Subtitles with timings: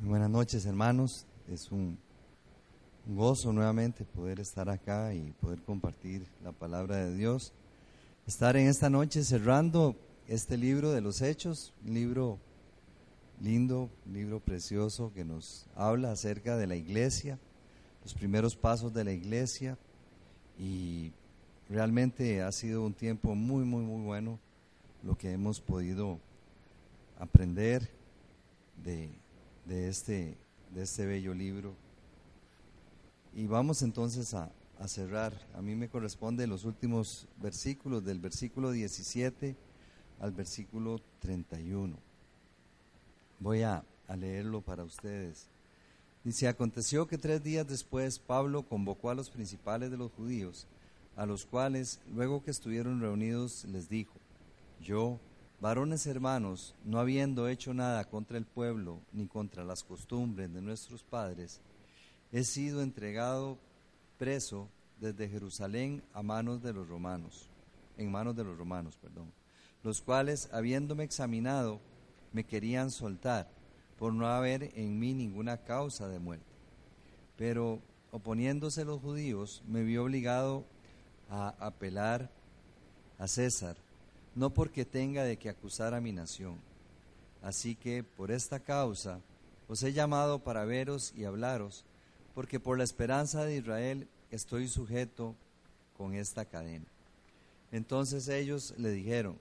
[0.00, 1.26] Buenas noches, hermanos.
[1.48, 1.98] Es un,
[3.04, 7.52] gozo nuevamente poder estar acá y poder compartir la palabra de Dios.
[8.24, 9.96] Estar en esta noche cerrando
[10.28, 12.38] este libro de los Hechos, un libro
[13.40, 17.36] lindo, un libro precioso que nos habla acerca de la iglesia,
[18.04, 19.76] los primeros pasos de la iglesia
[20.60, 21.10] y
[21.68, 24.38] realmente ha sido un tiempo muy, muy, muy bueno
[25.02, 26.20] lo que hemos podido
[27.18, 27.90] aprender
[28.84, 29.10] de
[29.68, 30.36] de este,
[30.74, 31.74] de este bello libro.
[33.34, 35.34] Y vamos entonces a, a cerrar.
[35.54, 39.54] A mí me corresponde los últimos versículos, del versículo 17
[40.20, 41.96] al versículo 31.
[43.38, 45.46] Voy a, a leerlo para ustedes.
[46.24, 50.66] Dice, aconteció que tres días después Pablo convocó a los principales de los judíos,
[51.14, 54.14] a los cuales, luego que estuvieron reunidos, les dijo,
[54.80, 55.20] yo,
[55.60, 61.02] Varones hermanos, no habiendo hecho nada contra el pueblo ni contra las costumbres de nuestros
[61.02, 61.60] padres,
[62.30, 63.58] he sido entregado
[64.18, 64.68] preso
[65.00, 67.50] desde Jerusalén a manos de los romanos,
[67.96, 69.32] en manos de los romanos, perdón,
[69.82, 71.80] los cuales, habiéndome examinado,
[72.32, 73.50] me querían soltar
[73.98, 76.46] por no haber en mí ninguna causa de muerte.
[77.36, 77.80] Pero
[78.12, 80.64] oponiéndose los judíos, me vi obligado
[81.28, 82.30] a apelar
[83.18, 83.76] a César
[84.34, 86.56] no porque tenga de que acusar a mi nación.
[87.42, 89.20] Así que por esta causa
[89.68, 91.84] os he llamado para veros y hablaros,
[92.34, 95.34] porque por la esperanza de Israel estoy sujeto
[95.96, 96.86] con esta cadena.
[97.70, 99.36] Entonces ellos le dijeron,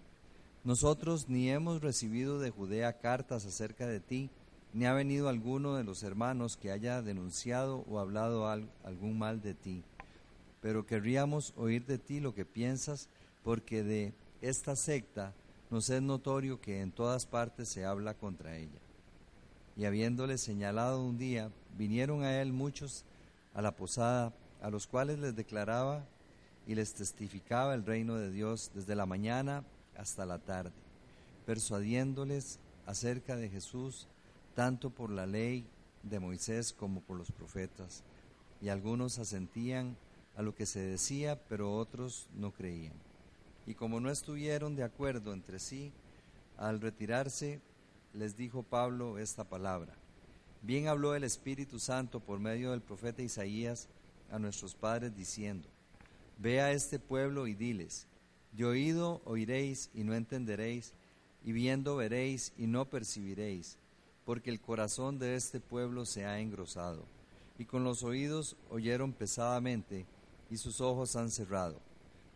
[0.63, 4.29] nosotros ni hemos recibido de Judea cartas acerca de ti,
[4.73, 9.53] ni ha venido alguno de los hermanos que haya denunciado o hablado algún mal de
[9.53, 9.83] ti,
[10.61, 13.07] pero querríamos oír de ti lo que piensas,
[13.43, 15.33] porque de esta secta
[15.69, 18.79] nos es notorio que en todas partes se habla contra ella.
[19.75, 23.03] Y habiéndole señalado un día, vinieron a él muchos
[23.53, 26.05] a la posada, a los cuales les declaraba
[26.65, 29.63] y les testificaba el reino de Dios desde la mañana
[29.95, 30.71] hasta la tarde,
[31.45, 34.07] persuadiéndoles acerca de Jesús,
[34.55, 35.65] tanto por la ley
[36.03, 38.03] de Moisés como por los profetas.
[38.61, 39.95] Y algunos asentían
[40.35, 42.93] a lo que se decía, pero otros no creían.
[43.67, 45.91] Y como no estuvieron de acuerdo entre sí,
[46.57, 47.59] al retirarse,
[48.13, 49.93] les dijo Pablo esta palabra.
[50.61, 53.89] Bien habló el Espíritu Santo por medio del profeta Isaías
[54.31, 55.67] a nuestros padres diciendo,
[56.39, 58.07] Ve a este pueblo y diles,
[58.53, 60.93] de oído oiréis y no entenderéis,
[61.43, 63.77] y viendo veréis y no percibiréis,
[64.25, 67.03] porque el corazón de este pueblo se ha engrosado,
[67.59, 70.05] y con los oídos oyeron pesadamente,
[70.49, 71.86] y sus ojos han cerrado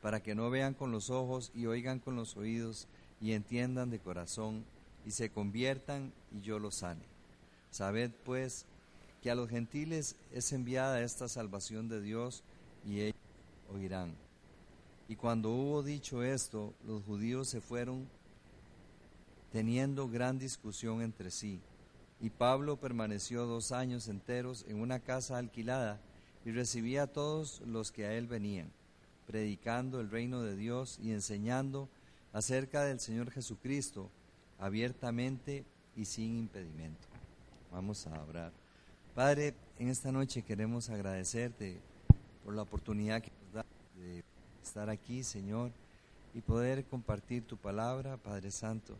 [0.01, 2.87] para que no vean con los ojos y oigan con los oídos
[3.21, 4.65] y entiendan de corazón
[5.05, 7.05] y se conviertan y yo los sane.
[7.69, 8.65] Sabed pues
[9.21, 12.43] que a los gentiles es enviada esta salvación de Dios
[12.85, 13.15] y ellos
[13.71, 14.15] oirán.
[15.07, 18.07] Y cuando hubo dicho esto, los judíos se fueron
[19.51, 21.59] teniendo gran discusión entre sí.
[22.19, 25.99] Y Pablo permaneció dos años enteros en una casa alquilada
[26.45, 28.71] y recibía a todos los que a él venían
[29.31, 31.87] predicando el reino de Dios y enseñando
[32.33, 34.11] acerca del Señor Jesucristo
[34.59, 35.63] abiertamente
[35.95, 37.07] y sin impedimento.
[37.71, 38.51] Vamos a orar.
[39.15, 41.79] Padre, en esta noche queremos agradecerte
[42.43, 43.65] por la oportunidad que nos da
[43.95, 44.21] de
[44.61, 45.71] estar aquí, Señor,
[46.33, 48.97] y poder compartir tu palabra, Padre Santo.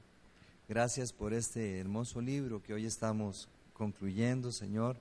[0.69, 4.96] Gracias por este hermoso libro que hoy estamos concluyendo, Señor.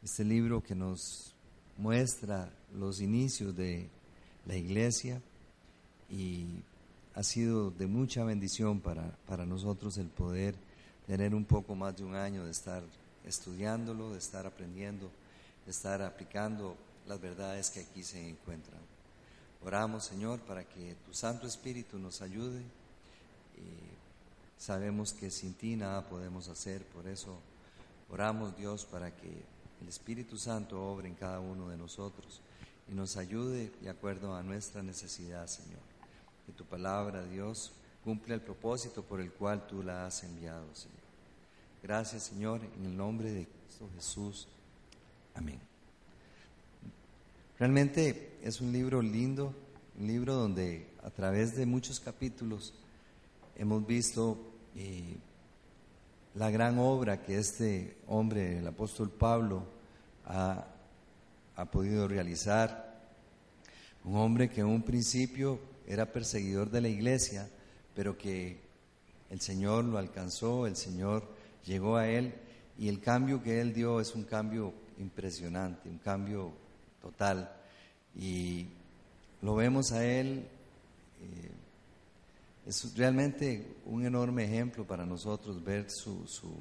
[0.00, 1.34] Este libro que nos
[1.76, 3.90] muestra los inicios de
[4.46, 5.20] la iglesia
[6.10, 6.46] y
[7.14, 10.54] ha sido de mucha bendición para, para nosotros el poder
[11.06, 12.82] tener un poco más de un año de estar
[13.24, 15.10] estudiándolo, de estar aprendiendo,
[15.64, 18.80] de estar aplicando las verdades que aquí se encuentran.
[19.64, 22.60] Oramos, Señor, para que tu Santo Espíritu nos ayude.
[23.56, 27.38] Y sabemos que sin ti nada podemos hacer, por eso
[28.10, 29.42] oramos, Dios, para que
[29.80, 32.40] el Espíritu Santo obre en cada uno de nosotros
[32.88, 35.80] y nos ayude de acuerdo a nuestra necesidad, Señor.
[36.46, 37.72] Que tu palabra, Dios,
[38.02, 40.98] cumpla el propósito por el cual tú la has enviado, Señor.
[41.82, 44.48] Gracias, Señor, en el nombre de Cristo Jesús.
[45.34, 45.58] Amén.
[47.58, 49.54] Realmente es un libro lindo,
[49.98, 52.74] un libro donde a través de muchos capítulos
[53.56, 54.38] hemos visto
[54.76, 55.16] eh,
[56.34, 59.64] la gran obra que este hombre, el apóstol Pablo,
[60.26, 60.66] ha
[61.56, 62.94] ha podido realizar.
[64.04, 67.48] Un hombre que en un principio era perseguidor de la iglesia,
[67.94, 68.58] pero que
[69.30, 71.26] el Señor lo alcanzó, el Señor
[71.64, 72.34] llegó a él
[72.78, 76.52] y el cambio que él dio es un cambio impresionante, un cambio
[77.00, 77.50] total.
[78.16, 78.66] Y
[79.42, 80.46] lo vemos a él,
[81.20, 81.50] eh,
[82.66, 86.52] es realmente un enorme ejemplo para nosotros ver su, su,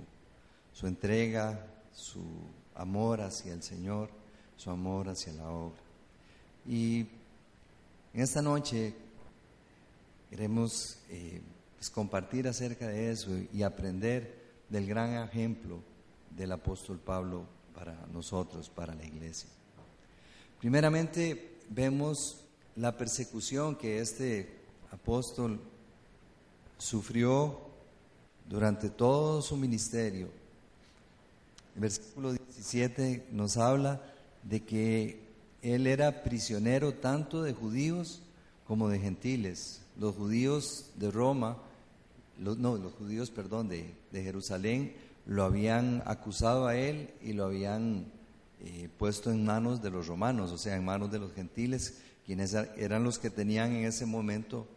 [0.73, 2.23] su entrega, su
[2.75, 4.09] amor hacia el Señor,
[4.63, 5.81] su amor hacia la obra.
[6.65, 6.99] Y
[8.13, 8.93] en esta noche
[10.29, 11.41] queremos eh,
[11.75, 15.79] pues, compartir acerca de eso y aprender del gran ejemplo
[16.29, 17.45] del apóstol Pablo
[17.75, 19.49] para nosotros, para la iglesia.
[20.61, 22.45] Primeramente vemos
[22.77, 24.61] la persecución que este
[24.91, 25.59] apóstol
[26.77, 27.59] sufrió
[28.47, 30.29] durante todo su ministerio.
[31.75, 34.12] El versículo 17 nos habla
[34.43, 35.23] de que
[35.61, 38.21] él era prisionero tanto de judíos
[38.67, 39.81] como de gentiles.
[39.97, 41.57] Los judíos de Roma,
[42.37, 44.93] no, los judíos, perdón, de, de, Jerusalén,
[45.25, 48.11] lo habían acusado a él y lo habían
[48.61, 52.53] eh, puesto en manos de los romanos, o sea, en manos de los gentiles, quienes
[52.53, 54.67] eran los que tenían en ese momento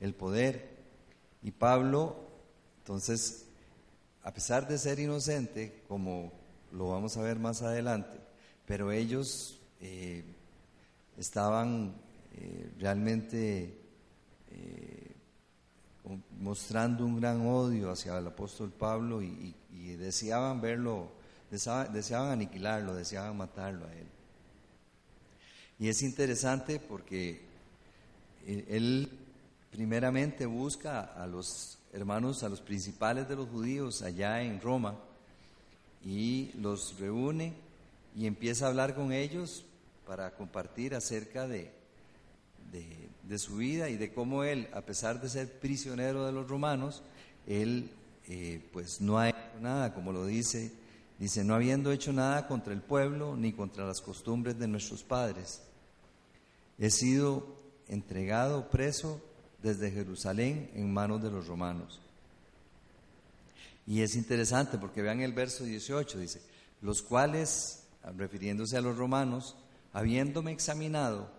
[0.00, 0.76] el poder.
[1.42, 2.16] Y Pablo,
[2.78, 3.46] entonces,
[4.22, 6.32] a pesar de ser inocente, como
[6.72, 8.25] lo vamos a ver más adelante,
[8.66, 10.24] pero ellos eh,
[11.16, 11.94] estaban
[12.34, 13.78] eh, realmente
[14.50, 15.12] eh,
[16.40, 19.54] mostrando un gran odio hacia el apóstol Pablo y,
[19.98, 21.12] deseaban verlo,
[21.50, 24.06] deseaban, aniquilarlo, deseaban matarlo a él.
[25.78, 27.40] Y es interesante porque
[28.46, 29.10] él
[29.70, 34.96] primeramente busca a los hermanos, a los principales de los judíos allá en Roma
[36.04, 37.54] y los reúne
[38.16, 39.64] y empieza a hablar con ellos
[40.06, 41.70] para compartir acerca de,
[42.72, 47.02] de, su vida y de cómo él, a pesar de ser prisionero de los romanos,
[47.46, 47.90] él
[48.28, 50.72] eh, pues no ha hecho nada, como lo dice,
[51.18, 55.60] dice, no habiendo hecho nada contra el pueblo ni contra las costumbres de nuestros padres.
[56.78, 57.56] He sido
[57.88, 59.22] entregado preso
[59.62, 62.00] desde Jerusalén en manos de los romanos.
[63.86, 66.42] Y es interesante porque vean el verso 18, dice,
[66.80, 69.56] los cuales, refiriéndose a los romanos,
[69.92, 71.30] habiéndome examinado,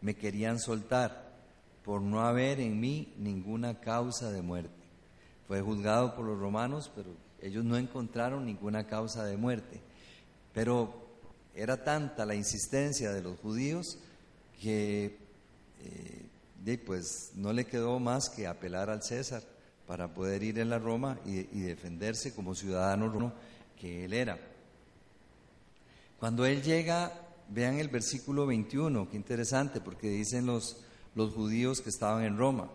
[0.00, 1.32] me querían soltar
[1.84, 4.82] por no haber en mí ninguna causa de muerte.
[5.48, 7.10] Fue juzgado por los romanos, pero
[7.40, 9.80] ellos no encontraron ninguna causa de muerte.
[10.52, 10.94] Pero
[11.54, 13.98] era tanta la insistencia de los judíos
[14.60, 15.18] que
[15.80, 19.42] eh, pues no le quedó más que apelar al César
[19.86, 23.34] para poder ir en la Roma y defenderse como ciudadano romano
[23.76, 24.51] que él era.
[26.22, 27.12] Cuando él llega
[27.48, 30.76] Vean el versículo 21, qué interesante, porque dicen los,
[31.16, 32.70] los judíos que estaban en Roma.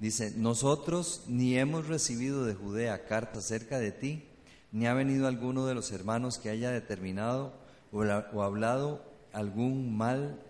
[0.00, 4.24] Dice, nosotros ni hemos recibido de Judea carta acerca de ti,
[4.72, 7.52] ni ha venido alguno de los hermanos que haya determinado
[7.92, 9.04] o, o hablado
[9.34, 10.42] algún mal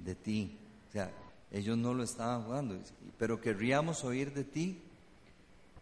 [0.00, 0.58] de ti.
[0.90, 1.10] O sea,
[1.50, 2.78] ellos no lo estaban jugando,
[3.16, 4.82] pero querríamos oír de ti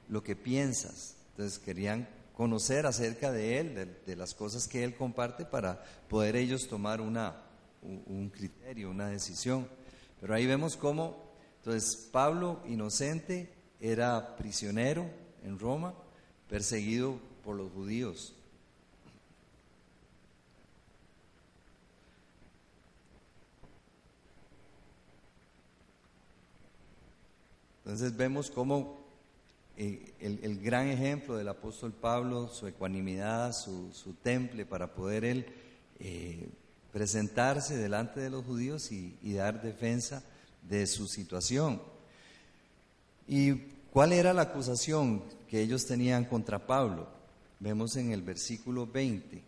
[0.09, 1.17] lo que piensas.
[1.33, 2.07] Entonces querían
[2.39, 7.35] conocer acerca de Él, de, las cosas que Él comparte para poder ellos tomar una,
[7.83, 9.69] un, criterio, una decisión.
[10.21, 15.11] Pero ahí vemos cómo, entonces, Pablo, inocente, era prisionero
[15.43, 15.95] en Roma,
[16.49, 18.37] perseguido por los judíos.
[27.83, 28.98] Entonces vemos cómo
[29.81, 35.47] eh, el, gran ejemplo del apóstol Pablo, su ecuanimidad, su, temple para poder él
[36.01, 36.49] eh,
[36.93, 40.25] presentarse delante de los judíos y, dar defensa
[40.69, 41.81] de su situación.
[43.29, 43.53] ¿Y
[43.93, 47.07] cuál era la acusación que ellos tenían contra Pablo?
[47.61, 49.41] Vemos en el versículo 20,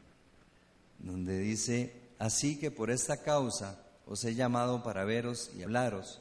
[1.01, 6.21] donde dice, así que por esta causa os he llamado para veros y hablaros,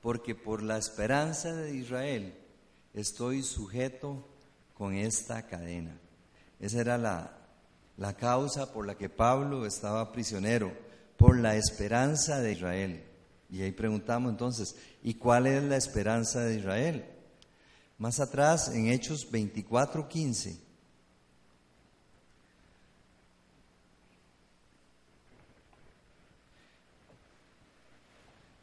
[0.00, 2.38] porque por la esperanza de Israel,
[2.94, 4.28] estoy sujeto
[4.74, 5.98] con esta cadena.
[6.60, 7.36] Esa era la,
[7.96, 10.72] la causa por la que Pablo estaba prisionero,
[11.16, 13.04] por la esperanza de Israel.
[13.50, 17.04] Y ahí preguntamos entonces, ¿y cuál es la esperanza de Israel?
[17.98, 20.58] Más atrás, en Hechos 24:15,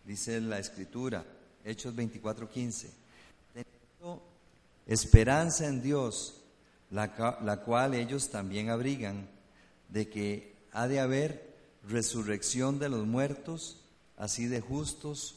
[0.05, 1.23] dice la escritura,
[1.63, 2.89] Hechos 24:15
[4.85, 6.41] esperanza en Dios,
[6.89, 9.29] la, cual ellos también abrigan,
[9.89, 11.55] de que ha de haber
[11.87, 13.77] resurrección de los muertos,
[14.17, 15.35] así de justos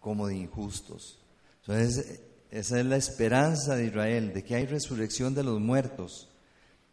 [0.00, 1.18] como de injustos.
[1.60, 2.20] Entonces,
[2.50, 6.28] esa es la esperanza de Israel, de que hay resurrección de los muertos.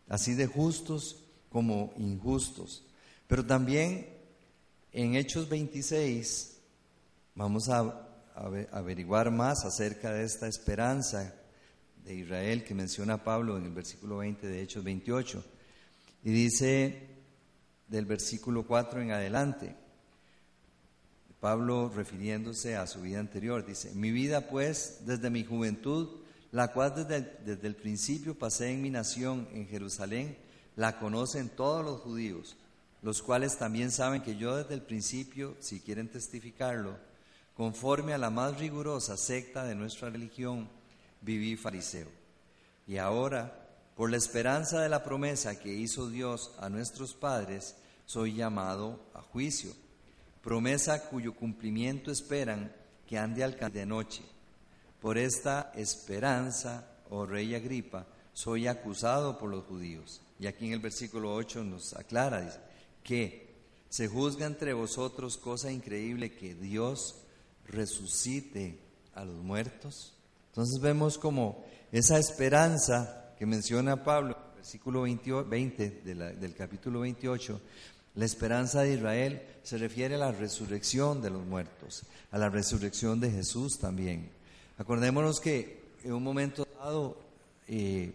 [0.10, 1.18] así de justos
[1.50, 2.84] como injustos.
[3.27, 4.08] Pero también
[4.94, 6.58] en Hechos 26
[7.36, 8.06] vamos a,
[8.72, 11.34] averiguar más acerca de esta esperanza
[12.03, 15.44] de Israel que menciona Pablo en el versículo 20 de Hechos 28.
[16.24, 17.08] Y dice
[17.88, 19.75] del versículo 4 en adelante,
[21.39, 26.94] Pablo refiriéndose a su vida anterior, dice, mi vida pues desde mi juventud, la cual
[26.96, 30.38] desde, desde el principio pasé en mi nación, en Jerusalén,
[30.75, 32.58] la conocen todos los judíos,
[33.01, 36.98] los cuales también saben que yo desde el principio, si quieren testificarlo,
[37.57, 40.69] conforme a la más rigurosa secta de nuestra religión,
[41.21, 42.07] viví fariseo.
[42.85, 48.35] Y ahora, por la esperanza de la promesa que hizo Dios a nuestros padres, soy
[48.35, 49.71] llamado a juicio.
[50.43, 52.71] Promesa cuyo cumplimiento esperan
[53.07, 54.21] que ande al de noche.
[55.01, 60.21] Por esta esperanza, oh rey Agripa, soy acusado por los judíos.
[60.39, 62.47] Y aquí en el versículo 8 nos aclara,
[63.03, 63.55] que
[63.89, 67.23] se juzga entre vosotros cosa increíble que Dios
[67.67, 68.79] resucite
[69.13, 70.13] a los muertos.
[70.50, 77.62] Entonces vemos como esa esperanza que menciona Pablo, versículo 20, del capítulo 28,
[78.15, 83.19] la esperanza de Israel se refiere a la resurrección de los muertos, a la resurrección
[83.19, 84.29] de Jesús también.
[84.77, 87.17] Acordémonos que en un momento dado
[87.67, 88.13] eh,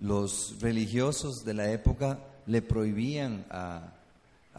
[0.00, 3.95] los religiosos de la época le prohibían a,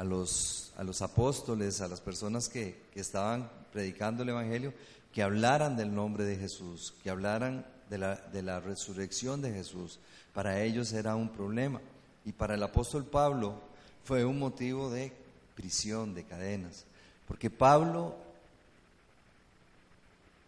[0.03, 4.73] los, a los, apóstoles, a las personas que, que, estaban predicando el Evangelio,
[5.13, 9.99] que hablaran del nombre de Jesús, que hablaran de la, de la resurrección de Jesús.
[10.33, 11.81] Para ellos era un problema.
[12.25, 13.59] Y para el apóstol Pablo
[14.03, 15.11] fue un motivo de
[15.55, 16.85] prisión, de cadenas.
[17.27, 18.15] Porque Pablo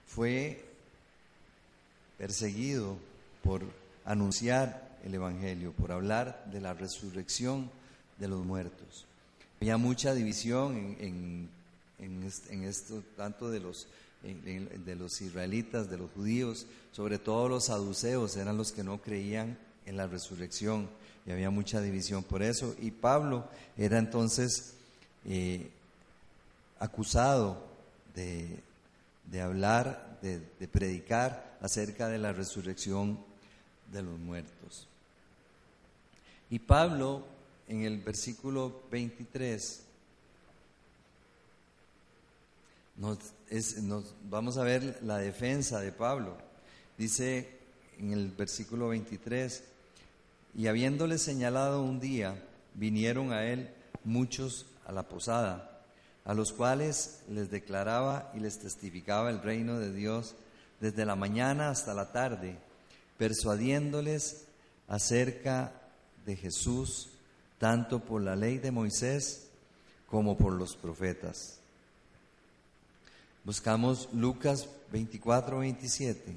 [0.07, 0.65] fue
[2.17, 2.97] perseguido
[3.43, 3.63] por
[4.05, 7.71] anunciar el Evangelio, por hablar de la resurrección
[8.17, 9.05] de los muertos.
[9.61, 11.49] Había mucha división en,
[12.63, 13.87] esto, tanto de los,
[14.23, 19.57] de los israelitas, de los judíos, sobre todo los saduceos eran los que no creían
[19.85, 20.89] en la resurrección
[21.25, 22.75] y había mucha división por eso.
[22.79, 24.75] Y Pablo era entonces
[25.25, 25.69] eh,
[26.79, 27.61] acusado
[28.15, 28.61] de,
[29.41, 33.19] hablar, de, de predicar acerca de la resurrección
[33.91, 34.87] de los muertos.
[36.49, 37.25] Y Pablo,
[37.69, 39.83] en el versículo 23,
[42.97, 46.37] nos, vamos a ver la defensa de Pablo.
[46.97, 47.57] Dice
[47.97, 49.63] en el versículo 23,
[50.55, 53.69] y habiéndole señalado un día, vinieron a él
[54.03, 55.81] muchos a la posada,
[56.25, 60.35] a los cuales les declaraba y les testificaba el reino de Dios
[60.81, 62.57] desde la mañana hasta la tarde
[63.19, 64.45] persuadiéndoles
[64.87, 65.73] acerca
[66.25, 67.09] de Jesús,
[67.59, 69.49] tanto por la ley de Moisés
[70.07, 71.59] como por los profetas.
[73.43, 76.35] Buscamos Lucas 24, 27.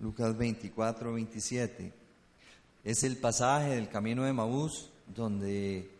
[0.00, 1.92] Lucas 24, 27.
[2.84, 5.90] Es el pasaje del camino de Maús donde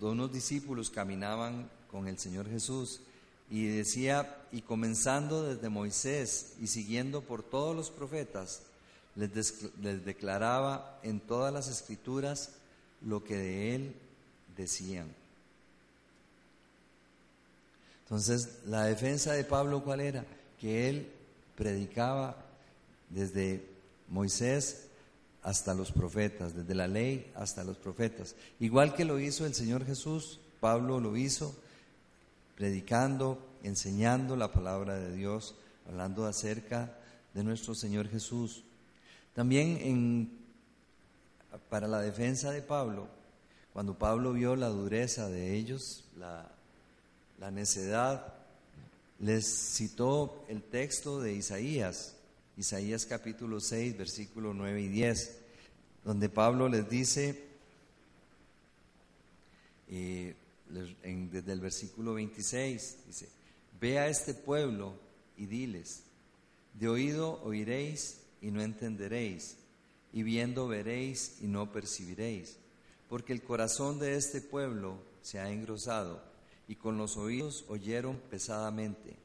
[0.00, 3.00] unos discípulos caminaban con el Señor Jesús
[3.48, 8.62] y decía, y comenzando desde Moisés y siguiendo por todos los profetas,
[9.16, 12.50] les, les declaraba en todas las escrituras
[13.00, 13.94] lo que de él
[14.56, 15.12] decían.
[18.04, 20.24] Entonces, la defensa de Pablo, ¿cuál era?
[20.60, 21.10] Que él
[21.56, 22.36] predicaba
[23.08, 23.64] desde
[24.08, 24.88] Moisés
[25.42, 28.34] hasta los profetas, desde la ley hasta los profetas.
[28.60, 31.56] Igual que lo hizo el Señor Jesús, Pablo lo hizo
[32.62, 35.56] predicando, enseñando la palabra de Dios,
[35.88, 36.96] hablando acerca
[37.34, 38.62] de nuestro Señor Jesús.
[39.34, 40.30] También
[41.68, 43.08] para la defensa de Pablo,
[43.72, 46.52] cuando Pablo vio la dureza de ellos, la,
[47.40, 48.32] la necedad,
[49.18, 52.14] les citó el texto de Isaías,
[52.56, 55.38] Isaías capítulo 6, versículo 9 y 10,
[56.04, 57.44] donde Pablo les dice,
[59.88, 60.36] eh,
[60.72, 63.28] desde el versículo 26, dice,
[63.80, 64.94] ve a este pueblo
[65.36, 66.04] y diles,
[66.74, 69.56] de oído oiréis y no entenderéis,
[70.12, 72.56] y viendo veréis y no percibiréis,
[73.08, 76.22] porque el corazón de este pueblo se ha engrosado,
[76.68, 79.16] y con los oídos oyeron pesadamente,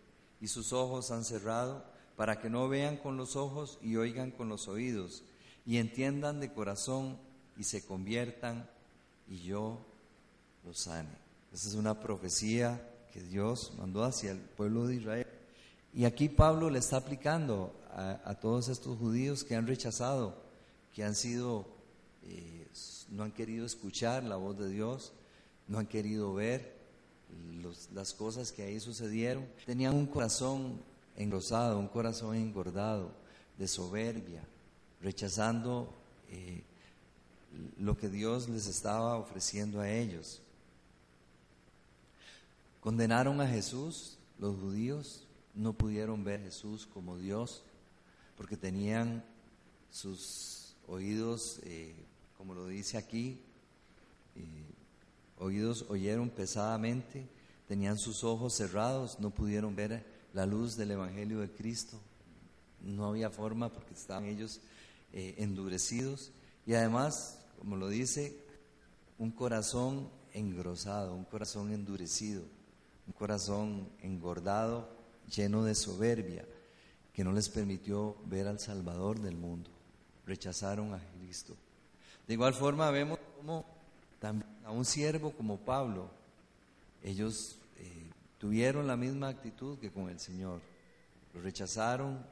[0.41, 1.85] y sus ojos han cerrado,
[2.15, 5.23] para que no vean con los ojos y oigan con los oídos,
[5.65, 7.17] y entiendan de corazón
[7.57, 8.69] y se conviertan,
[9.27, 9.85] y yo
[10.65, 11.26] los sane.
[11.53, 15.27] Esa es una profecía que Dios mandó hacia el pueblo de Israel.
[15.93, 20.35] Y aquí Pablo le está aplicando a, todos estos judíos que han rechazado,
[20.93, 21.65] que han sido,
[22.23, 22.67] eh,
[23.09, 25.13] no han querido escuchar la voz de Dios,
[25.67, 26.77] no han querido ver
[27.93, 29.47] las cosas que ahí sucedieron.
[29.65, 30.79] Tenían un corazón
[31.15, 33.11] engrosado, un corazón engordado,
[33.57, 34.43] de soberbia,
[35.01, 35.91] rechazando
[36.29, 36.61] eh,
[37.79, 40.41] lo que Dios les estaba ofreciendo a ellos.
[42.87, 47.61] Condenaron a Jesús, los judíos no pudieron ver a Jesús como Dios
[48.37, 49.25] porque tenían
[49.91, 51.93] sus oídos, eh,
[52.37, 53.41] como lo dice aquí,
[54.37, 54.63] eh,
[55.37, 57.27] oídos oyeron pesadamente,
[57.67, 61.99] tenían sus ojos cerrados, no pudieron ver la luz del Evangelio de Cristo.
[62.79, 64.61] No había forma porque estaban ellos
[65.11, 66.31] eh, endurecidos
[66.65, 68.39] y además, como lo dice,
[69.17, 72.43] un corazón engrosado, un corazón endurecido,
[73.07, 74.89] un corazón engordado,
[75.33, 76.45] lleno de soberbia,
[77.13, 79.71] que no les permitió ver al Salvador del mundo.
[80.25, 81.55] Rechazaron a Cristo.
[82.27, 83.65] De igual forma vemos como
[84.65, 86.09] a un siervo como Pablo,
[87.03, 90.59] ellos eh, tuvieron la misma actitud que con el Señor.
[91.33, 92.25] Lo rechazaron,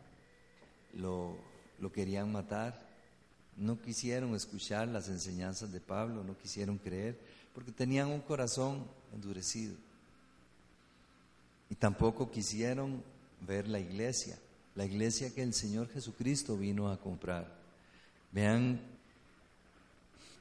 [0.94, 1.38] lo,
[1.80, 2.86] lo querían matar,
[3.56, 7.18] no quisieron escuchar las enseñanzas de Pablo, no quisieron creer,
[7.54, 9.76] porque tenían un corazón endurecido.
[11.70, 13.04] Y tampoco quisieron
[13.42, 14.38] ver la iglesia,
[14.76, 17.48] la iglesia que el Señor Jesucristo vino a comprar.
[18.32, 18.80] Vean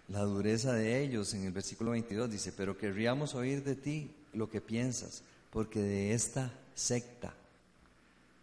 [0.08, 4.50] la dureza de ellos en el versículo 22, dice, pero querríamos oír de ti lo
[4.50, 7.32] que piensas, porque de esta secta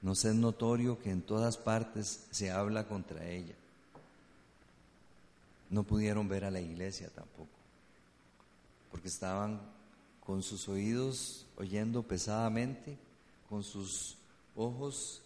[0.02, 3.54] nos es notorio que en todas partes se habla contra ella.
[5.70, 7.50] No pudieron ver a la iglesia tampoco,
[8.90, 9.62] porque estaban
[10.26, 12.98] con sus oídos oyendo pesadamente,
[13.50, 14.18] con sus
[14.56, 15.22] ojos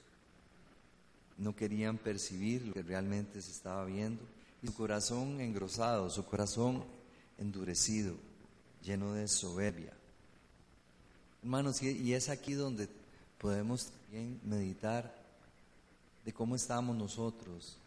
[1.37, 4.23] no querían percibir lo que realmente se estaba viendo,
[4.61, 6.83] y su corazón engrosado, su corazón
[7.37, 8.15] endurecido,
[8.83, 9.93] lleno de soberbia.
[11.43, 12.87] Hermanos, y es aquí donde
[13.37, 15.13] podemos también meditar
[16.23, 17.77] de cómo estamos nosotros,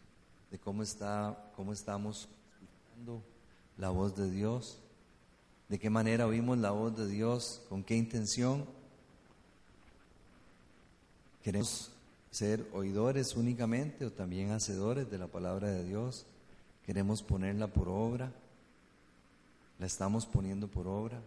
[0.51, 2.29] de cómo, está, cómo estamos
[2.61, 3.21] escuchando
[3.77, 4.77] la voz de Dios,
[5.69, 8.65] de qué manera oímos la voz de Dios, con qué intención.
[11.43, 11.91] Queremos
[12.31, 16.25] ser oidores únicamente o también hacedores de la palabra de Dios.
[16.85, 18.31] Queremos ponerla por obra.
[19.77, 21.21] La estamos poniendo por obra.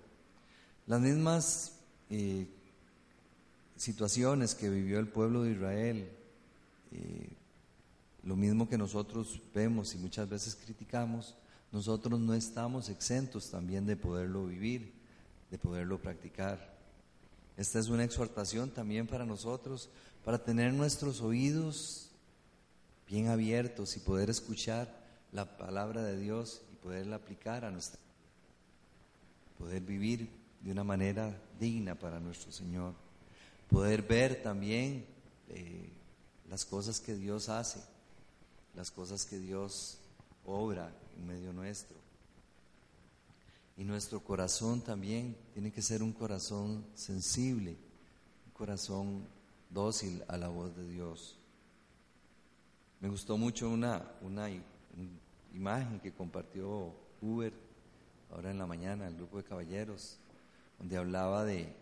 [0.89, 1.73] Las mismas
[2.11, 2.47] eh,
[3.77, 6.09] situaciones que vivió el pueblo de Israel,
[6.91, 7.29] eh,
[8.25, 11.37] lo mismo que nosotros vemos y muchas veces criticamos,
[11.73, 14.93] nosotros no estamos exentos también de poderlo vivir,
[15.51, 16.73] de poderlo practicar.
[17.57, 19.89] Esta es una exhortación también para nosotros,
[20.25, 22.11] para tener nuestros oídos
[23.09, 27.99] bien abiertos y poder escuchar la palabra de Dios y poderla aplicar a nuestra
[29.59, 30.29] poder vivir
[30.61, 32.95] de una manera digna para nuestro Señor.
[33.71, 35.07] Poder ver también
[35.49, 35.89] eh,
[36.51, 37.81] las cosas que Dios hace,
[38.75, 39.99] las cosas que Dios
[40.45, 41.97] obra en medio nuestro.
[43.77, 47.77] Y nuestro corazón también tiene que ser un corazón sensible,
[48.47, 49.27] un corazón
[49.71, 51.39] dócil a la voz de Dios.
[53.01, 54.49] Me gustó mucho una, una
[55.53, 57.53] imagen que compartió Uber
[58.31, 60.19] ahora en la mañana, el grupo de caballeros,
[60.79, 61.75] donde hablaba de,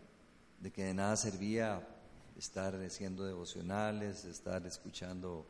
[0.73, 1.87] que de nada servía
[2.37, 5.45] estar haciendo devocionales, estar escuchando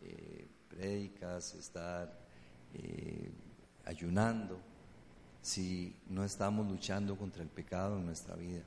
[0.00, 2.23] eh, prédicas, estar
[2.74, 3.32] eh,
[3.84, 4.58] ayunando,
[5.42, 8.62] si no estamos luchando contra el pecado en nuestra vida.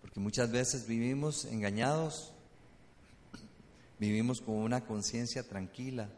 [0.00, 2.32] Porque muchas veces vivimos engañados,
[3.98, 6.08] vivimos con una conciencia tranquila,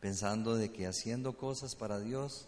[0.00, 2.46] pensando de que haciendo cosas para Dios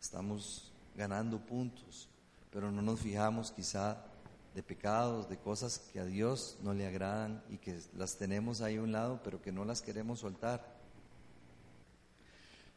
[0.00, 2.08] estamos ganando puntos,
[2.50, 4.04] pero no nos fijamos quizá
[4.54, 8.76] de pecados, de cosas que a Dios no le agradan y que las tenemos ahí
[8.76, 10.75] a un lado, pero que no las queremos soltar.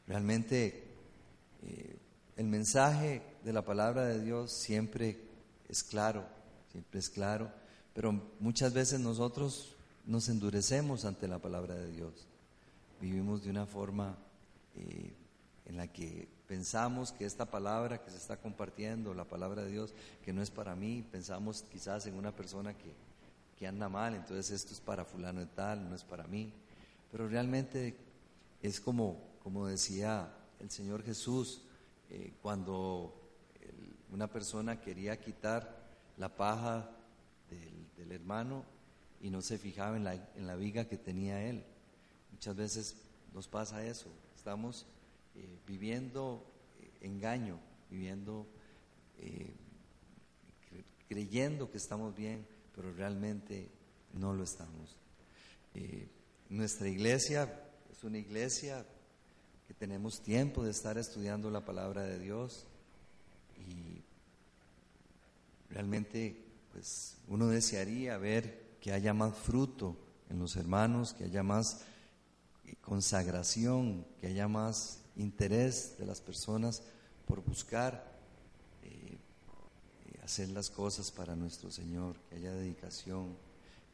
[0.09, 0.83] Realmente
[1.61, 1.95] eh,
[2.35, 5.19] el mensaje de la palabra de Dios siempre
[5.69, 6.25] es claro,
[6.71, 7.51] siempre es claro,
[7.93, 9.75] pero muchas veces nosotros
[10.07, 12.25] nos endurecemos ante la palabra de Dios.
[12.99, 14.17] Vivimos de una forma
[14.75, 15.13] eh,
[15.67, 19.93] en la que pensamos que esta palabra que se está compartiendo, la palabra de Dios,
[20.25, 22.91] que no es para mí, pensamos quizás en una persona que,
[23.59, 26.51] que anda mal, entonces esto es para fulano de tal, no es para mí.
[27.11, 27.95] Pero realmente
[28.63, 31.61] es como, como decía el Señor Jesús,
[32.09, 33.15] eh, cuando
[34.11, 36.89] una persona quería quitar la paja
[37.97, 38.65] del hermano
[39.21, 41.63] y no se fijaba en la, en viga que tenía él.
[42.31, 42.95] Muchas veces
[43.33, 44.87] nos pasa eso, estamos
[45.35, 46.43] eh, viviendo
[46.81, 48.47] eh, engaño, viviendo,
[51.07, 53.69] creyendo que estamos bien, pero realmente
[54.13, 54.95] no lo estamos.
[56.49, 58.85] nuestra iglesia es una iglesia
[59.79, 62.65] tenemos tiempo de estar estudiando la palabra de Dios
[63.57, 64.03] y
[65.73, 66.35] realmente
[66.73, 69.95] pues uno desearía ver que haya más fruto
[70.29, 71.81] en los hermanos, que haya más
[72.81, 76.83] consagración, que haya más interés de las personas
[77.25, 78.03] por buscar
[78.83, 79.17] eh,
[80.23, 83.35] hacer las cosas para nuestro Señor, que haya dedicación,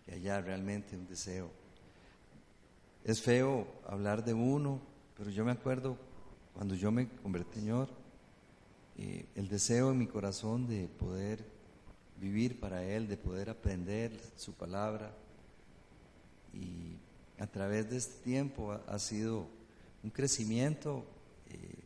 [0.06, 1.52] que haya realmente un deseo.
[3.04, 5.98] Es feo hablar de uno, pero yo me acuerdo
[6.54, 7.90] cuando yo me convertí, Señor,
[8.98, 11.46] el deseo en mi corazón de poder
[12.20, 15.14] vivir para Él, de poder aprender su palabra.
[16.54, 16.98] Y
[17.40, 19.48] a través de este tiempo ha, sido
[20.04, 21.06] un crecimiento,
[21.48, 21.84] eh,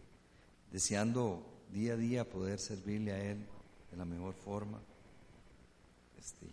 [0.71, 3.45] deseando día a día poder servirle a Él
[3.89, 4.79] de la mejor forma,
[6.19, 6.45] este,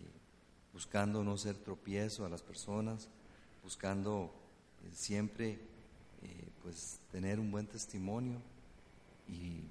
[0.73, 3.09] buscando no ser tropiezo a las personas,
[3.63, 4.31] buscando
[4.83, 5.59] eh, siempre
[6.67, 8.41] pues tener un buen testimonio
[9.29, 9.61] y,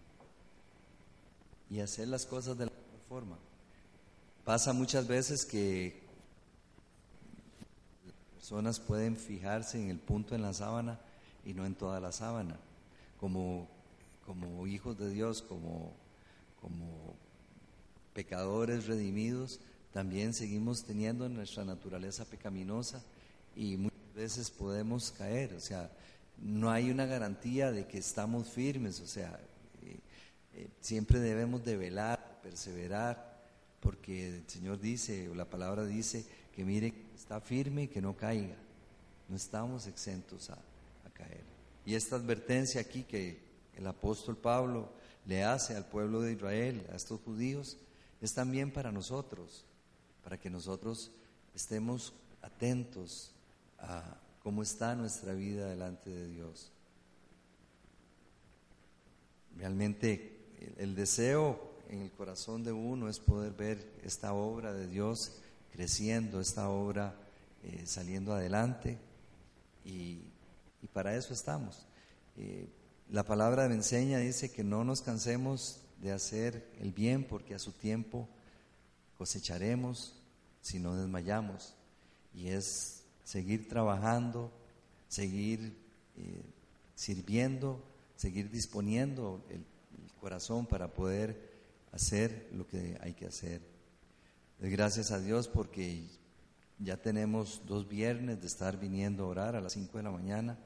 [1.69, 3.37] y hacer las cosas de la mejor forma.
[4.47, 6.03] Pasa muchas veces que
[8.35, 10.99] personas pueden fijarse en el punto en la sábana
[11.45, 12.57] y no en toda la sábana.
[13.21, 13.69] Como,
[14.25, 15.93] como hijos de Dios, como,
[16.63, 17.15] como
[18.15, 19.61] pecadores redimidos,
[19.93, 23.03] también seguimos teniendo nuestra naturaleza pecaminosa
[23.55, 25.53] y muchas veces podemos caer.
[25.53, 25.91] O sea,
[26.39, 29.01] no hay una garantía de que estamos firmes.
[29.01, 29.39] O sea,
[29.83, 29.99] eh,
[30.55, 33.37] eh, siempre debemos de velar, perseverar
[33.81, 38.17] porque el Señor dice, o la palabra dice, que mire, está firme y que no
[38.17, 38.57] caiga.
[39.29, 41.45] No estamos exentos a, a caer.
[41.85, 43.39] Y esta advertencia aquí que
[43.77, 44.91] el apóstol Pablo
[45.27, 47.77] le hace al pueblo de Israel, a estos judíos,
[48.21, 49.65] es también para nosotros,
[50.25, 51.11] para que nosotros
[51.55, 53.33] estemos atentos
[53.79, 54.17] a
[54.47, 56.71] cómo está nuestra vida delante de Dios.
[59.57, 60.39] Realmente
[60.77, 65.33] el, deseo en el corazón de uno es poder ver esta obra de Dios
[65.73, 67.17] creciendo, esta obra
[67.65, 68.99] eh, saliendo adelante
[69.85, 70.21] y,
[70.93, 71.85] para eso estamos.
[72.37, 72.69] Eh,
[73.11, 77.59] la palabra me enseña, dice que no nos cansemos de hacer el bien porque a
[77.59, 78.29] su tiempo
[79.19, 80.15] cosecharemos
[80.61, 81.75] si no desmayamos.
[82.33, 82.96] Y es
[83.27, 84.53] seguir trabajando,
[85.09, 85.77] seguir
[86.17, 86.43] eh,
[86.95, 87.83] sirviendo,
[88.15, 89.65] seguir disponiendo el
[90.21, 91.37] corazón para poder
[91.91, 93.61] hacer lo que hay que hacer.
[94.61, 96.05] Gracias a Dios porque
[96.79, 100.57] ya tenemos dos viernes de estar viniendo a orar a las 5 de la mañana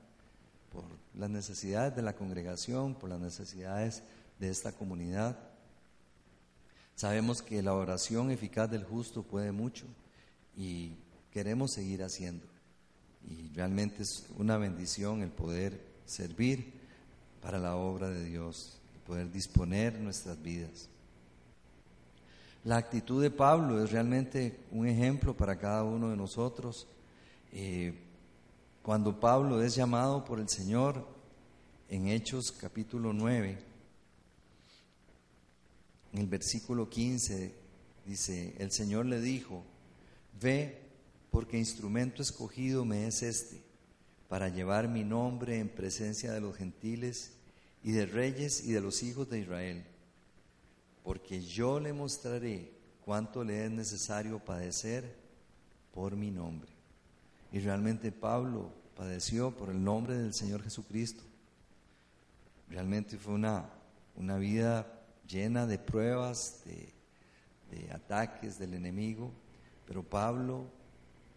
[0.70, 4.02] por las necesidades de la congregación, por las necesidades
[4.38, 5.38] de esta comunidad.
[6.94, 9.86] Sabemos que la oración eficaz del justo puede mucho
[10.54, 10.96] y
[11.32, 12.46] queremos seguir haciendo.
[13.28, 16.72] Y realmente es una bendición el poder servir
[17.42, 20.88] para la obra de Dios, poder disponer nuestras vidas.
[22.64, 26.86] La actitud de Pablo es realmente un ejemplo para cada uno de nosotros.
[27.52, 27.94] Eh,
[28.82, 31.06] cuando Pablo es llamado por el Señor
[31.88, 33.58] en Hechos capítulo 9,
[36.12, 37.54] en el versículo 15
[38.04, 39.62] dice, el Señor le dijo,
[40.40, 40.79] ve
[41.30, 43.62] porque instrumento escogido me es este,
[44.28, 47.32] para llevar mi nombre en presencia de los gentiles
[47.82, 49.84] y de reyes y de los hijos de Israel
[51.02, 52.70] porque yo le mostraré
[53.04, 55.16] cuánto le es necesario padecer
[55.92, 56.70] por mi nombre.
[57.52, 61.22] Y realmente Pablo padeció por el nombre del Señor Jesucristo.
[62.68, 63.68] Realmente fue una,
[64.16, 64.86] una vida
[65.26, 66.92] llena de pruebas, de,
[67.76, 69.32] de ataques del enemigo,
[69.86, 70.66] pero Pablo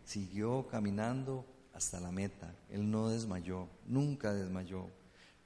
[0.06, 2.56] siguió caminando hasta la meta.
[2.70, 4.90] Él no desmayó, nunca desmayó.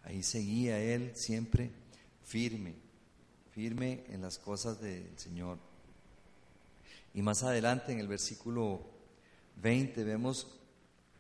[0.04, 1.72] Ahí seguía él siempre
[2.24, 2.76] firme,
[3.52, 5.58] firme en las cosas del Señor.
[7.14, 8.82] Y más adelante en el versículo
[9.62, 10.48] 20 vemos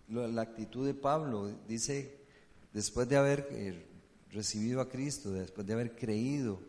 [0.10, 1.52] la actitud de Pablo.
[1.67, 2.17] Dice,
[2.73, 3.86] después de haber eh,
[4.32, 6.60] recibido a Cristo, después de haber creído,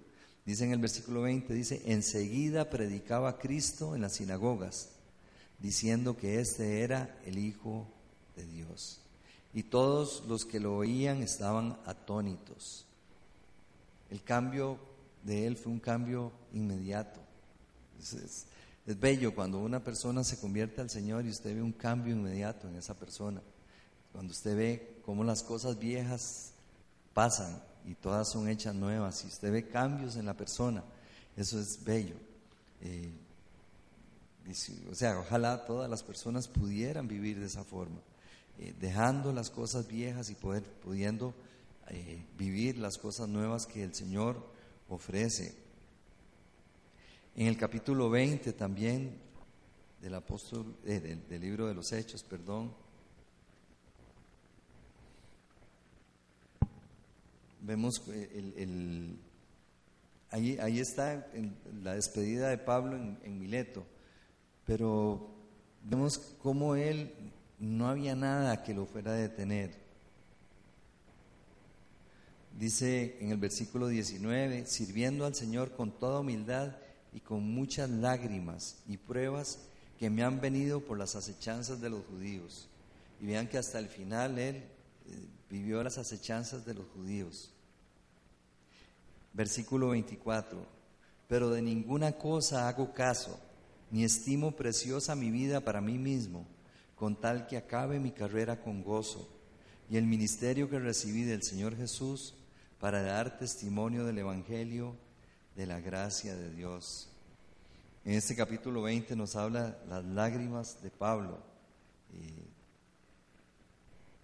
[0.45, 4.91] dice en el versículo 20, dice, enseguida predicaba a Cristo en las sinagogas,
[5.59, 7.87] diciendo que este era el Hijo
[8.37, 9.01] de Dios.
[9.53, 12.85] Y todos los que lo oían estaban atónitos.
[14.11, 14.79] El cambio
[15.25, 17.21] de él fue un cambio inmediato.
[17.99, 18.47] Es,
[18.99, 22.77] bello cuando una persona se convierte al Señor y usted ve un cambio inmediato en
[22.77, 23.43] esa persona.
[24.13, 26.53] Cuando usted ve cómo las cosas viejas
[27.13, 30.83] pasan y todas son hechas nuevas y usted ve cambios en la persona,
[31.37, 32.15] eso es bello.
[32.81, 33.13] Eh,
[34.91, 38.01] o sea, ojalá todas las personas pudieran vivir de esa forma,
[38.59, 41.35] eh, dejando las cosas viejas y poder, pudiendo
[41.89, 44.45] eh, vivir las cosas nuevas que el Señor
[44.89, 45.55] ofrece.
[47.37, 49.19] En el capítulo 20 también
[50.01, 52.73] del apóstol, del, del libro de los Hechos, perdón,
[57.69, 59.19] vemos el,
[60.31, 61.27] ahí, ahí, está
[61.83, 63.85] la despedida de Pablo en, Mileto,
[64.69, 65.27] pero
[65.83, 67.11] vemos cómo él
[67.59, 69.71] no había nada que lo fuera a detener.
[72.53, 76.77] Dice en el versículo 19, sirviendo al Señor con toda humildad
[77.15, 79.59] y con muchas lágrimas y pruebas
[79.99, 82.69] que me han venido por las acechanzas de los judíos.
[83.23, 84.65] Y vean que hasta el final él
[85.49, 87.55] vivió las acechanzas de los judíos.
[89.33, 90.59] Versículo 24,
[91.27, 93.48] pero de ninguna cosa hago caso,
[93.91, 96.47] ni estimo preciosa mi vida para mí mismo,
[96.97, 99.29] con tal que acabe mi carrera con gozo
[99.91, 102.35] y el ministerio que recibí del Señor Jesús
[102.81, 104.95] para dar testimonio del Evangelio
[105.57, 107.09] de la gracia de Dios.
[108.05, 111.39] En este capítulo 20 nos habla las lágrimas de Pablo.
[112.13, 112.49] Eh,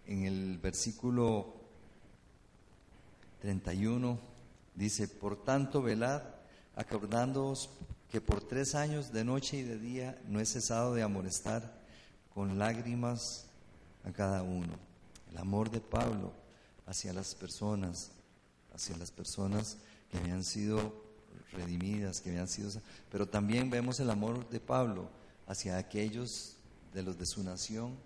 [0.07, 1.55] en el versículo
[3.40, 4.18] 31
[4.74, 6.22] dice, por tanto velad,
[6.77, 7.70] acordándoos
[8.14, 11.81] que por tres años de noche y de día no he cesado de amonestar
[12.33, 13.46] con lágrimas
[14.05, 14.72] a cada uno.
[15.33, 16.33] El amor de Pablo
[16.87, 18.12] hacia las personas,
[18.72, 19.79] hacia las personas
[20.12, 20.94] que habían sido
[21.55, 22.70] redimidas, que habían sido...
[23.11, 25.11] Pero también vemos el amor de Pablo
[25.48, 26.55] hacia aquellos
[26.92, 27.96] de los de su nación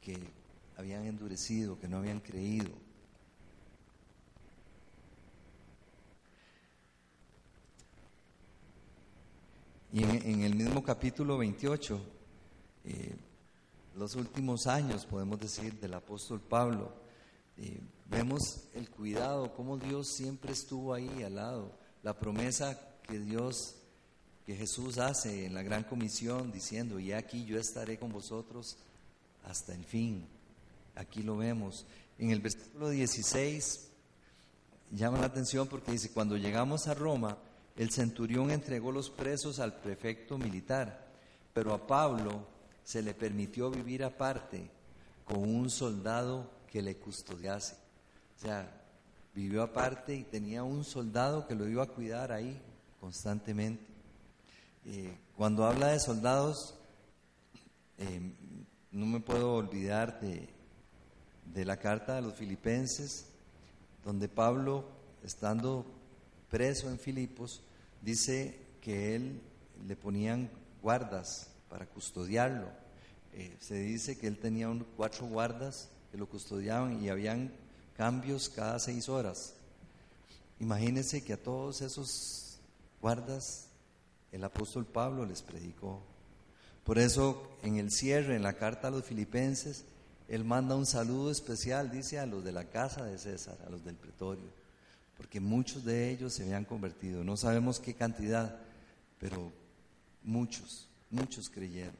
[0.00, 0.16] que
[0.76, 2.70] habían endurecido, que no habían creído.
[9.92, 12.00] Y en, el mismo capítulo 28,
[12.84, 13.16] eh,
[13.96, 16.92] los últimos años, podemos decir, del apóstol Pablo,
[17.56, 21.72] eh, vemos el cuidado, cómo Dios siempre estuvo ahí al lado,
[22.02, 23.76] la promesa que Dios,
[24.44, 28.76] que Jesús hace en la gran comisión, diciendo, y aquí yo estaré con vosotros
[29.44, 30.26] hasta el fin.
[30.96, 31.86] Aquí lo vemos.
[32.18, 33.88] En el versículo 16
[34.90, 37.38] llama la atención porque dice, cuando llegamos a Roma,
[37.76, 41.06] el centurión entregó los presos al prefecto militar,
[41.52, 42.46] pero a Pablo
[42.84, 44.70] se le permitió vivir aparte
[45.24, 47.76] con un soldado que le custodiase.
[48.36, 48.70] O sea,
[49.34, 52.60] vivió aparte y tenía un soldado que lo iba a cuidar ahí
[53.00, 53.84] constantemente.
[54.86, 56.74] Eh, cuando habla de soldados,
[57.98, 58.20] eh,
[58.92, 60.56] no me puedo olvidar de
[61.56, 63.26] de la carta de los filipenses,
[64.04, 64.84] donde Pablo,
[65.24, 65.86] estando
[66.50, 67.62] preso en Filipos,
[68.02, 69.40] dice que él
[69.86, 70.50] le ponían
[70.82, 72.68] guardas para custodiarlo.
[73.32, 77.52] Eh, se dice que él tenía cuatro guardas que lo custodiaban y habían
[77.96, 79.54] cambios cada seis horas.
[80.58, 82.58] Imagínense que a todos esos
[83.00, 83.68] guardas
[84.32, 86.02] el apóstol Pablo les predicó.
[86.84, 89.84] Por eso en el cierre, en la carta a los filipenses,
[90.28, 93.84] él manda un saludo especial, dice, a los de la casa de César, a los
[93.84, 94.44] del pretorio,
[95.16, 97.24] porque muchos de ellos se habían convertido.
[97.24, 98.58] No sabemos qué cantidad,
[99.18, 99.52] pero
[100.22, 101.96] muchos, muchos creyeron.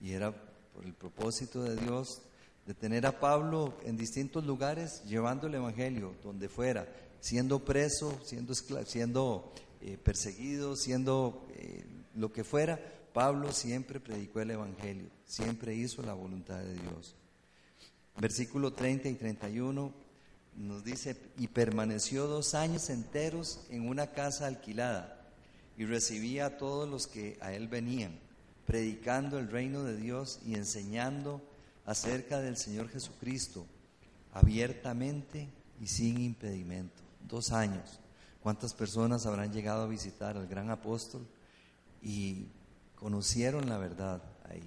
[0.00, 0.32] Y era
[0.72, 2.22] por el propósito de Dios
[2.66, 6.88] de tener a Pablo en distintos lugares llevando el Evangelio, donde fuera,
[7.20, 12.80] siendo preso, siendo, siendo eh, perseguido, siendo eh, lo que fuera,
[13.12, 17.14] Pablo siempre predicó el Evangelio, siempre hizo la voluntad de Dios.
[18.16, 20.03] Versículo 30 y 31
[20.56, 25.20] nos dice, y permaneció dos años enteros en una casa alquilada
[25.76, 28.18] y recibía a todos los que a él venían,
[28.66, 31.42] predicando el reino de Dios y enseñando
[31.84, 33.66] acerca del Señor Jesucristo,
[34.32, 35.48] abiertamente
[35.80, 37.02] y sin impedimento.
[37.28, 37.98] Dos años.
[38.42, 41.26] ¿Cuántas personas habrán llegado a visitar al gran apóstol
[42.02, 42.46] y
[42.96, 44.62] conocieron la verdad ahí?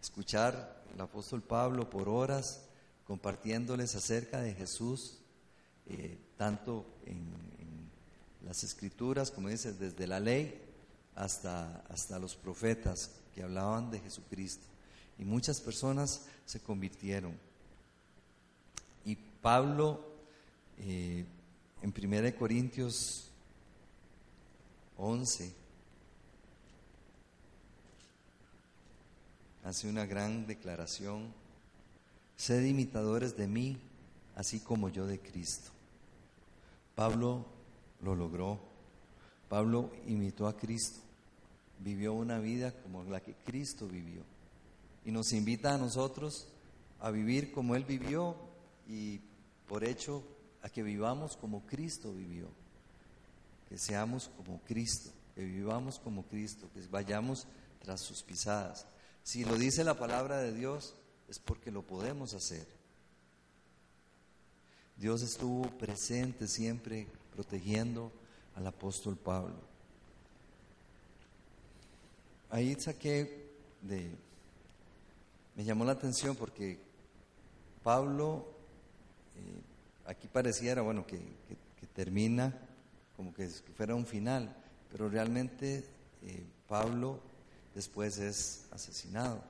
[0.00, 2.67] Escuchar el apóstol Pablo por horas
[3.08, 5.14] compartiéndoles acerca de Jesús,
[5.86, 7.48] eh, tanto en,
[8.44, 10.58] las escrituras, como dice, desde la ley
[11.16, 14.64] hasta, hasta los profetas que hablaban de Jesucristo.
[15.18, 17.36] Y muchas personas se convirtieron.
[19.04, 20.00] Y Pablo,
[20.78, 21.26] eh,
[21.82, 23.28] en 1 Corintios
[24.96, 25.52] 11,
[29.64, 31.34] hace una gran declaración,
[32.38, 33.76] sed imitadores de mí,
[34.36, 35.70] así como yo de Cristo.
[36.94, 37.44] Pablo
[38.00, 38.58] lo logró,
[39.48, 41.00] Pablo imitó a Cristo,
[41.80, 44.22] vivió una vida como la que Cristo vivió
[45.04, 46.46] y nos invita a nosotros
[47.00, 48.36] a vivir como Él vivió
[48.88, 49.20] y
[49.68, 50.22] por hecho
[50.62, 52.46] a que vivamos como Cristo vivió,
[53.68, 57.46] que seamos como Cristo, que vivamos como Cristo, que vayamos
[57.82, 58.86] tras sus pisadas.
[59.22, 60.94] Si lo dice la palabra de Dios,
[61.28, 62.66] es porque lo podemos hacer.
[64.96, 68.10] Dios estuvo presente siempre protegiendo
[68.56, 69.54] al apóstol Pablo.
[72.50, 73.48] Ahí saqué
[73.82, 74.10] de...
[75.54, 76.78] Me llamó la atención porque
[77.82, 78.46] Pablo,
[79.36, 81.20] eh, aquí pareciera, bueno, que,
[81.94, 82.56] termina
[83.16, 84.54] como que, fuera un final,
[84.90, 85.84] pero realmente
[86.22, 87.18] eh, Pablo
[87.74, 89.42] después es asesinado.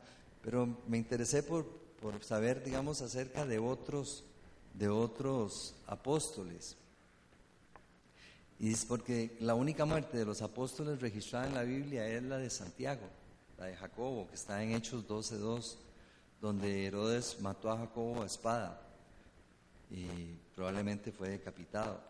[0.49, 1.67] Pero me interesé por,
[2.01, 4.25] por saber, digamos, acerca de otros,
[4.73, 6.75] de otros apóstoles.
[8.59, 12.39] Y es porque la única muerte de los apóstoles registrada en la Biblia es la
[12.39, 13.07] de Santiago,
[13.59, 15.75] la de Jacobo, que está en Hechos 12.2,
[16.41, 18.81] donde Herodes mató a Jacobo a espada
[19.91, 20.07] y
[20.55, 22.01] probablemente fue decapitado.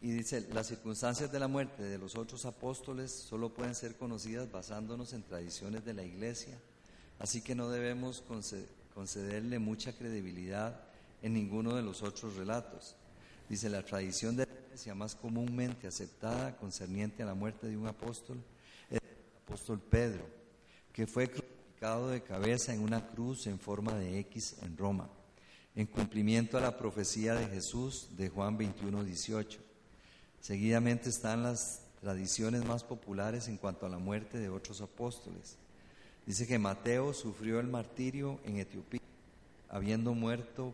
[0.00, 4.48] Y dice, las circunstancias de la muerte de los otros apóstoles solo pueden ser conocidas
[4.52, 6.56] basándonos en tradiciones de la iglesia,
[7.20, 8.24] así que no debemos
[8.94, 10.80] concederle mucha credibilidad
[11.22, 12.96] en ninguno de los otros relatos.
[13.48, 17.86] Dice, la tradición de la iglesia más comúnmente aceptada concerniente a la muerte de un
[17.86, 18.42] apóstol
[18.88, 20.24] es el apóstol Pedro,
[20.92, 25.10] que fue crucificado de cabeza en una cruz en forma de X en Roma,
[25.74, 29.60] en cumplimiento a la profecía de Jesús de Juan 21, 18.
[30.40, 35.58] Seguidamente están las tradiciones más populares en cuanto a la muerte de otros apóstoles.
[36.30, 39.00] Dice que Mateo sufrió el martirio en Etiopía,
[39.68, 40.72] habiendo muerto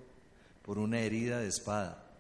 [0.61, 2.11] por una herida de espada.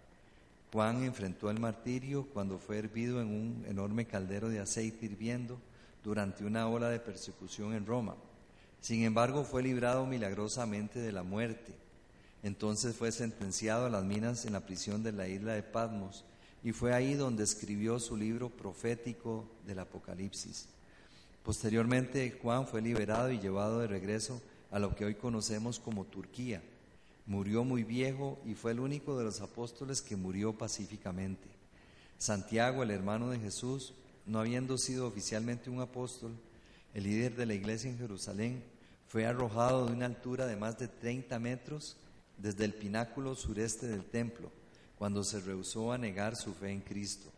[0.73, 5.61] Juan enfrentó el martirio cuando fue hervido en un enorme caldero de aceite hirviendo
[6.03, 8.17] durante una ola de persecución en Roma.
[8.81, 11.75] Sin embargo, fue librado milagrosamente de la muerte.
[12.43, 16.25] Entonces fue sentenciado a las minas en la prisión de la isla de Patmos
[16.65, 20.71] y fue ahí donde escribió su libro profético del Apocalipsis.
[21.47, 26.61] Posteriormente, Juan fue liberado y llevado de regreso a lo que hoy conocemos como Turquía.
[27.25, 31.47] Murió muy viejo y fue el único de los apóstoles que murió pacíficamente.
[32.19, 33.95] Santiago, el hermano de Jesús,
[34.27, 36.33] no habiendo sido oficialmente un apóstol,
[36.95, 38.65] el líder de la iglesia en Jerusalén,
[39.07, 41.97] fue arrojado de una altura de más de 30 metros
[42.39, 44.51] desde el pináculo sureste del templo
[44.99, 47.31] cuando se rehusó a negar su fe en Cristo.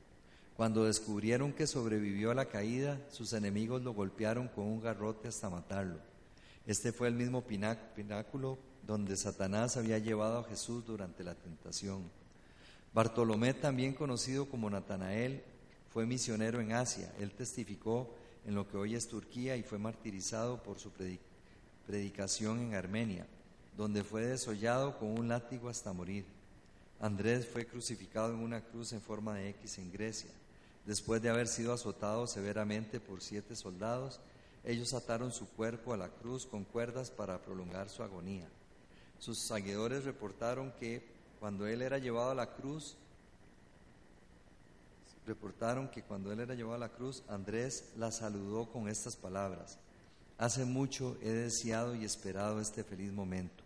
[0.59, 5.49] Cuando descubrieron que sobrevivió a la caída, sus enemigos lo golpearon con un garrote hasta
[5.49, 6.01] matarlo.
[6.67, 12.11] Este fue el mismo pináculo donde Satanás había llevado a Jesús durante la tentación.
[12.93, 15.45] Bartolomé, también conocido como Natanael,
[15.91, 17.15] fue misionero en Asia.
[17.21, 18.13] Él testificó
[18.45, 20.91] en lo que hoy es Turquía y fue martirizado por su
[21.87, 23.29] predicación en Armenia,
[23.77, 26.25] donde fue desollado con un látigo hasta morir.
[26.99, 30.33] Andrés fue crucificado en una cruz en forma de X en Grecia.
[30.89, 34.21] Después de haber sido azotado severamente por siete soldados,
[34.65, 38.49] ellos ataron su cuerpo a la cruz con cuerdas para prolongar su agonía.
[39.19, 41.07] Sus seguidores reportaron que
[41.41, 42.97] cuando él era llevado a la cruz,
[45.27, 49.77] reportaron que cuando él era llevado a la cruz, Andrés la saludó con estas palabras.
[50.39, 53.63] Hace mucho he deseado y esperado este feliz momento.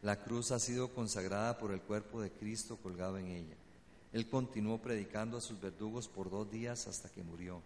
[0.00, 3.56] La cruz ha sido consagrada por el cuerpo de Cristo colgado en ella.
[4.12, 7.62] Él continuó predicando a sus verdugos por dos días hasta que murió.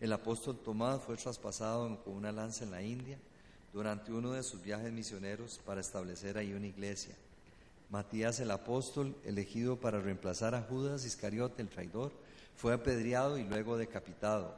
[0.00, 3.18] El apóstol Tomás fue traspasado con una lanza en la India
[3.72, 7.14] durante uno de sus viajes misioneros para establecer ahí una iglesia.
[7.90, 12.12] Matías el apóstol, elegido para reemplazar a Judas Iscariote, el traidor,
[12.56, 14.54] fue apedreado y luego decapitado.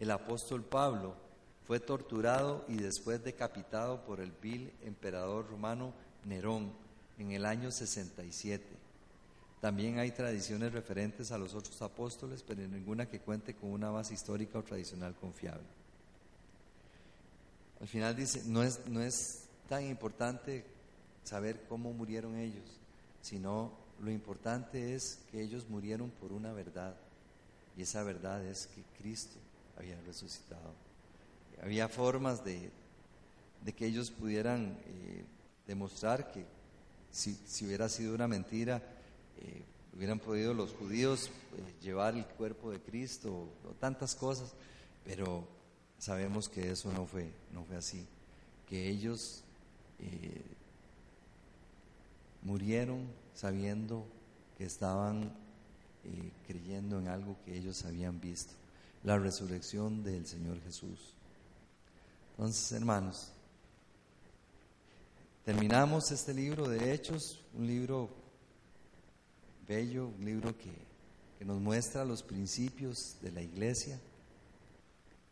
[0.00, 1.14] El apóstol Pablo
[1.66, 5.92] fue torturado y después decapitado por el vil emperador romano
[6.24, 6.72] Nerón
[7.18, 8.81] en el año 67.
[9.62, 14.12] También hay tradiciones referentes a los otros apóstoles, pero ninguna que cuente con una base
[14.12, 15.62] histórica o tradicional confiable.
[17.80, 20.64] Al final dice, no es, tan importante
[21.22, 22.64] saber cómo murieron ellos,
[23.20, 26.96] sino lo importante es que ellos murieron por una verdad,
[27.76, 29.38] y esa verdad es que Cristo
[29.78, 30.74] había resucitado.
[31.62, 32.68] Había formas de,
[33.76, 35.24] que ellos pudieran eh,
[35.68, 36.44] demostrar que
[37.12, 38.82] si, hubiera sido una mentira,
[39.42, 39.62] eh,
[39.96, 44.54] hubieran podido los judíos eh, llevar el cuerpo de Cristo o, tantas cosas,
[45.04, 45.44] pero
[45.98, 48.06] sabemos que eso no fue, no fue así.
[48.68, 49.42] que ellos
[49.98, 50.44] eh,
[52.42, 54.06] murieron sabiendo
[54.56, 55.36] que estaban
[56.46, 58.54] creyendo en algo que ellos habían visto,
[59.04, 61.14] la resurrección del Señor Jesús.
[62.32, 63.30] Entonces, hermanos,
[65.44, 68.21] terminamos este libro de Hechos, un libro
[69.66, 70.72] bello, un libro que,
[71.38, 73.98] que nos muestra los principios de la iglesia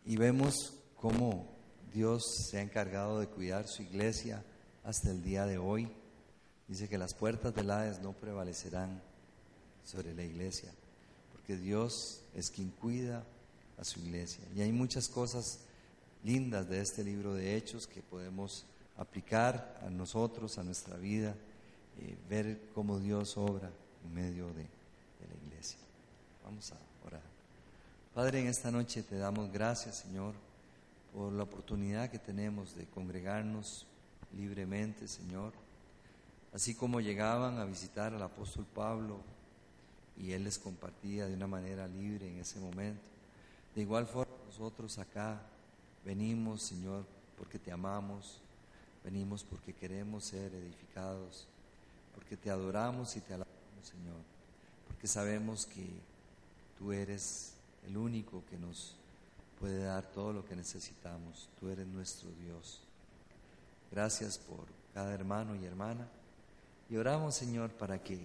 [0.05, 1.47] y vemos cómo
[1.93, 4.45] Dios se ha encargado de cuidar su iglesia
[4.85, 5.91] hasta el día de hoy.
[6.69, 9.03] Dice que las puertas del Hades no prevalecerán
[9.85, 10.73] sobre la iglesia,
[11.33, 13.25] porque Dios es quien cuida
[13.79, 14.45] a su iglesia.
[14.55, 15.61] Y hay muchas cosas
[16.23, 18.67] lindas de este libro de Hechos que podemos
[18.97, 21.35] aplicar a nosotros, a nuestra vida,
[21.99, 23.71] eh, ver cómo Dios obra
[24.05, 25.79] en medio de, de la iglesia.
[26.45, 27.23] Vamos a orar.
[28.15, 30.35] Padre, en esta noche te damos gracias, Señor,
[31.13, 33.87] por la oportunidad que tenemos de congregarnos
[34.33, 35.53] libremente, Señor
[36.53, 39.21] Así como llegaban a visitar al apóstol Pablo
[40.19, 43.03] y él les compartía de una manera libre en ese momento.
[43.75, 45.41] De igual forma nosotros acá
[46.05, 47.05] venimos, Señor,
[47.39, 48.41] porque te amamos,
[49.05, 51.47] venimos porque queremos ser edificados,
[52.17, 53.50] porque te adoramos y te alabamos,
[53.83, 54.21] Señor,
[54.87, 55.87] porque sabemos que
[56.79, 57.53] tú eres
[57.87, 58.95] el único que nos
[59.59, 62.81] puede dar todo lo que necesitamos, tú eres nuestro Dios.
[63.91, 64.65] Gracias por
[64.95, 66.09] cada hermano y hermana.
[66.89, 68.19] Y oramos, Señor, para que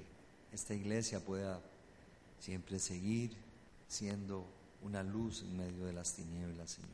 [0.53, 1.59] esta iglesia pueda
[2.39, 3.35] siempre seguir
[3.87, 4.45] siendo
[4.83, 6.89] una luz en medio de las tinieblas, Señor.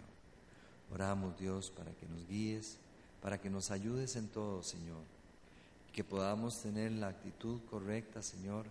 [0.93, 2.77] Oramos, Dios, para que nos guíes,
[3.21, 5.03] para que nos ayudes en todo, Señor.
[5.93, 8.65] Que podamos tener la actitud correcta, Señor.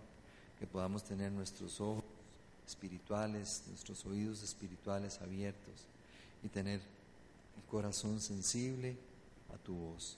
[0.59, 2.03] Que podamos tener nuestros ojos
[2.67, 5.87] espirituales, nuestros oídos espirituales abiertos
[6.43, 6.81] y tener
[7.55, 8.97] un corazón sensible
[9.53, 10.17] a tu voz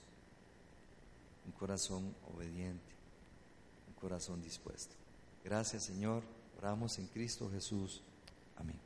[1.46, 2.92] un corazón obediente,
[3.88, 4.94] un corazón dispuesto.
[5.44, 6.22] Gracias Señor,
[6.58, 8.02] oramos en Cristo Jesús.
[8.56, 8.83] Amén.